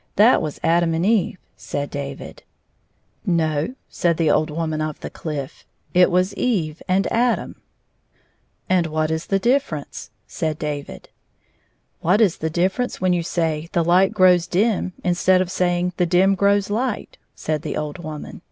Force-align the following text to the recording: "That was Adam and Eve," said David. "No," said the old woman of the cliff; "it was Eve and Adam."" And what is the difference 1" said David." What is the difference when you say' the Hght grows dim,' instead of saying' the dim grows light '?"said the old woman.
"That 0.16 0.42
was 0.42 0.58
Adam 0.64 0.94
and 0.94 1.06
Eve," 1.06 1.38
said 1.56 1.90
David. 1.90 2.42
"No," 3.24 3.76
said 3.88 4.16
the 4.16 4.32
old 4.32 4.50
woman 4.50 4.80
of 4.80 4.98
the 4.98 5.10
cliff; 5.10 5.64
"it 5.94 6.10
was 6.10 6.34
Eve 6.34 6.82
and 6.88 7.06
Adam."" 7.06 7.60
And 8.68 8.88
what 8.88 9.12
is 9.12 9.26
the 9.26 9.38
difference 9.38 10.10
1" 10.22 10.22
said 10.26 10.58
David." 10.58 11.08
What 12.00 12.20
is 12.20 12.38
the 12.38 12.50
difference 12.50 13.00
when 13.00 13.12
you 13.12 13.22
say' 13.22 13.68
the 13.74 13.84
Hght 13.84 14.12
grows 14.12 14.48
dim,' 14.48 14.92
instead 15.04 15.40
of 15.40 15.52
saying' 15.52 15.92
the 15.98 16.04
dim 16.06 16.34
grows 16.34 16.68
light 16.68 17.16
'?"said 17.36 17.62
the 17.62 17.76
old 17.76 17.98
woman. 17.98 18.42